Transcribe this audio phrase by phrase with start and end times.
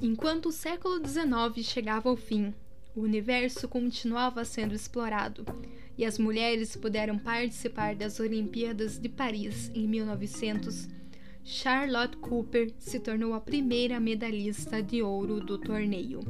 [0.00, 2.54] Enquanto o século XIX chegava ao fim,
[2.94, 5.44] o universo continuava sendo explorado
[5.96, 10.88] e as mulheres puderam participar das Olimpíadas de Paris em 1900.
[11.42, 16.20] Charlotte Cooper se tornou a primeira medalhista de ouro do torneio.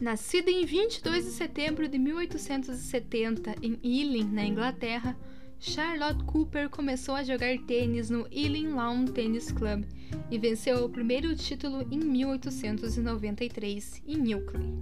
[0.00, 5.14] Nascida em 22 de setembro de 1870 em Ealing, na Inglaterra,
[5.62, 9.84] Charlotte Cooper começou a jogar tênis no Ealing Lawn Tennis Club
[10.30, 14.72] e venceu o primeiro título em 1893 em Newcley.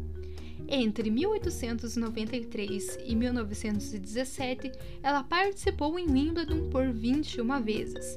[0.68, 4.70] Entre 1893 e 1917,
[5.02, 8.16] ela participou em Wimbledon por 21 vezes.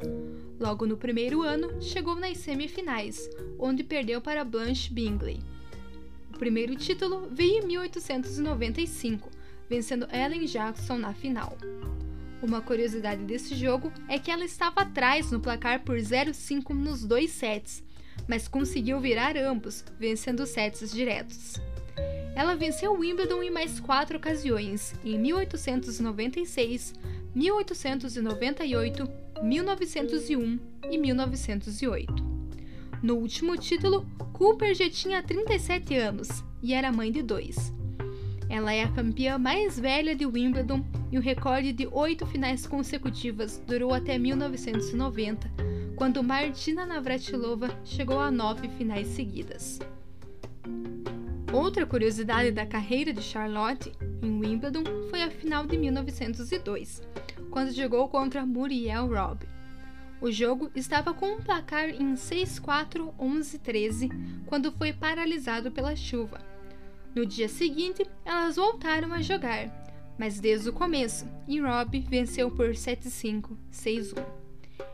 [0.60, 5.40] Logo no primeiro ano, chegou nas semifinais, onde perdeu para Blanche Bingley.
[6.32, 9.32] O primeiro título veio em 1895,
[9.68, 11.58] vencendo Ellen Jackson na final.
[12.42, 17.32] Uma curiosidade desse jogo é que ela estava atrás no placar por 0-5 nos dois
[17.32, 17.84] sets,
[18.28, 21.62] mas conseguiu virar ambos, vencendo sets diretos.
[22.36, 26.96] Ela venceu Wimbledon em mais quatro ocasiões, em 1896,
[27.36, 29.08] 1898,
[29.44, 32.32] 1901 e 1908.
[33.04, 37.72] No último título, Cooper já tinha 37 anos e era mãe de dois.
[38.52, 43.64] Ela é a campeã mais velha de Wimbledon e o recorde de oito finais consecutivas
[43.66, 45.50] durou até 1990,
[45.96, 49.80] quando Martina Navratilova chegou a nove finais seguidas.
[51.54, 53.90] Outra curiosidade da carreira de Charlotte
[54.22, 57.02] em Wimbledon foi a final de 1902,
[57.50, 59.46] quando jogou contra Muriel Robb.
[60.20, 64.12] O jogo estava com um placar em 6-4, 11-13
[64.46, 66.51] quando foi paralisado pela chuva
[67.14, 69.70] no dia seguinte, elas voltaram a jogar,
[70.18, 74.24] mas desde o começo, e Rob venceu por 7-5, 6-1.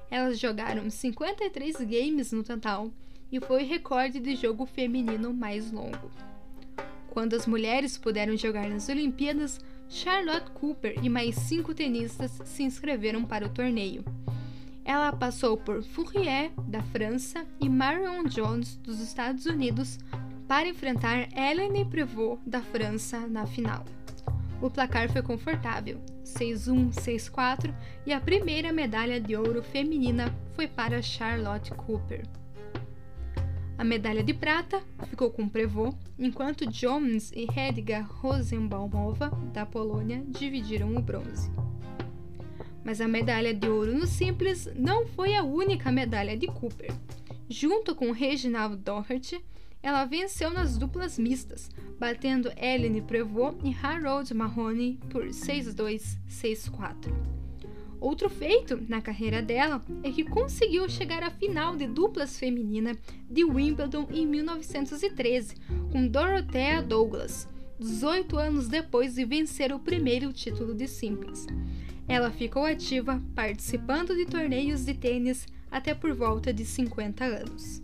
[0.09, 2.91] Elas jogaram 53 games no total
[3.31, 6.09] e foi o recorde de jogo feminino mais longo.
[7.09, 13.25] Quando as mulheres puderam jogar nas Olimpíadas, Charlotte Cooper e mais cinco tenistas se inscreveram
[13.25, 14.03] para o torneio.
[14.85, 19.99] Ela passou por Fourier, da França, e Marion Jones, dos Estados Unidos,
[20.47, 23.83] para enfrentar Hélène Prévost da França na final.
[24.61, 27.73] O placar foi confortável, 6-1, 6-4,
[28.05, 32.23] e a primeira medalha de ouro feminina foi para Charlotte Cooper.
[33.77, 40.95] A medalha de prata ficou com Prévost, enquanto Jones e Hedga Rosenbaumova, da Polônia, dividiram
[40.95, 41.51] o bronze.
[42.83, 46.91] Mas a medalha de ouro no simples não foi a única medalha de Cooper.
[47.47, 49.43] Junto com Reginald Doherty,
[49.87, 57.09] ela venceu nas duplas mistas, batendo Ellen Prevot e Harold Mahoney por 6-2, 6-4.
[57.97, 62.97] Outro feito na carreira dela é que conseguiu chegar à final de duplas feminina
[63.29, 65.55] de Wimbledon em 1913
[65.89, 67.47] com Dorothea Douglas,
[67.79, 71.47] 18 anos depois de vencer o primeiro título de simples.
[72.09, 77.81] Ela ficou ativa participando de torneios de tênis até por volta de 50 anos.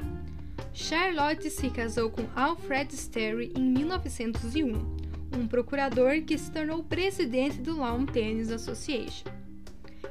[0.76, 4.74] Charlotte se casou com Alfred Sterry em 1901,
[5.38, 9.30] um procurador que se tornou presidente do Lawn Tennis Association.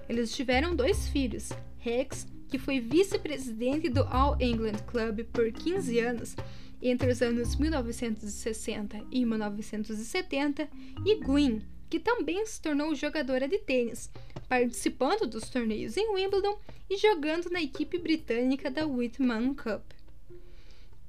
[0.09, 6.37] Eles tiveram dois filhos, Rex, que foi vice-presidente do All England Club por 15 anos
[6.81, 10.69] entre os anos 1960 e 1970,
[11.05, 14.11] e Gwyn, que também se tornou jogadora de tênis,
[14.49, 16.56] participando dos torneios em Wimbledon
[16.89, 19.83] e jogando na equipe britânica da Whitman Cup.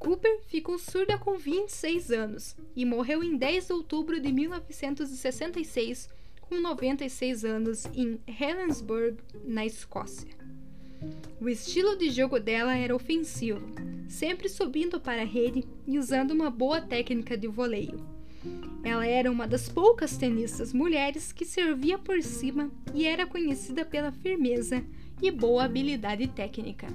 [0.04, 6.10] Cooper ficou surda com 26 anos e morreu em 10 de outubro de 1966,
[6.42, 10.36] com 96 anos, em Helensburgh, na Escócia.
[11.40, 13.66] O estilo de jogo dela era ofensivo,
[14.10, 18.06] sempre subindo para a rede e usando uma boa técnica de voleio.
[18.84, 24.12] Ela era uma das poucas tenistas mulheres que servia por cima e era conhecida pela
[24.12, 24.84] firmeza
[25.22, 26.88] e boa habilidade técnica.